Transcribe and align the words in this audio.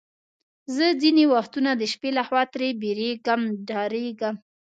زه 0.75 0.85
ځینې 1.01 1.23
وختونه 1.33 1.71
د 1.75 1.83
شپې 1.93 2.09
له 2.17 2.23
خوا 2.27 2.43
ترې 2.53 2.69
بیریږم، 2.81 3.41
ډارېږم. 3.67 4.35